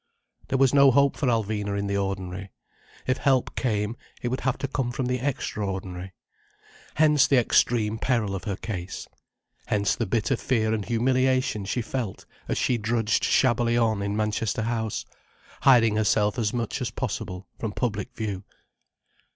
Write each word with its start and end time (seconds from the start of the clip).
There 0.47 0.57
was 0.57 0.73
no 0.73 0.89
hope 0.89 1.15
for 1.15 1.27
Alvina 1.27 1.77
in 1.77 1.85
the 1.85 1.95
ordinary. 1.97 2.49
If 3.05 3.17
help 3.17 3.55
came, 3.55 3.95
it 4.23 4.29
would 4.29 4.39
have 4.39 4.57
to 4.57 4.67
come 4.67 4.91
from 4.91 5.05
the 5.05 5.19
extraordinary. 5.19 6.13
Hence 6.95 7.27
the 7.27 7.37
extreme 7.37 7.99
peril 7.99 8.33
of 8.33 8.45
her 8.45 8.55
case. 8.55 9.07
Hence 9.67 9.95
the 9.95 10.07
bitter 10.07 10.35
fear 10.35 10.73
and 10.73 10.83
humiliation 10.83 11.65
she 11.65 11.83
felt 11.83 12.25
as 12.47 12.57
she 12.57 12.79
drudged 12.79 13.23
shabbily 13.23 13.77
on 13.77 14.01
in 14.01 14.17
Manchester 14.17 14.63
House, 14.63 15.05
hiding 15.61 15.97
herself 15.97 16.39
as 16.39 16.51
much 16.51 16.81
as 16.81 16.89
possible 16.89 17.45
from 17.59 17.71
public 17.71 18.11
view. 18.15 18.43